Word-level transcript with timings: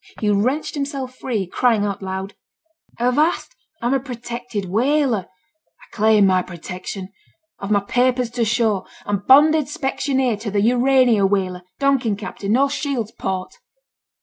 He 0.19 0.31
wrenched 0.31 0.73
himself 0.73 1.15
free, 1.19 1.45
crying 1.45 1.85
out 1.85 2.01
loud: 2.01 2.33
'Avast, 2.99 3.55
I'm 3.83 3.93
a 3.93 3.99
protected 3.99 4.65
whaler. 4.65 5.27
I 5.79 5.95
claim 5.95 6.25
my 6.25 6.41
protection. 6.41 7.09
I've 7.59 7.69
my 7.69 7.81
papers 7.81 8.31
to 8.31 8.43
show, 8.43 8.87
I'm 9.05 9.19
bonded 9.27 9.65
specksioneer 9.65 10.39
to 10.39 10.49
the 10.49 10.61
Urania 10.61 11.27
whaler, 11.27 11.61
Donkin 11.77 12.15
captain, 12.15 12.53
North 12.53 12.73
Shields 12.73 13.11
port.' 13.11 13.53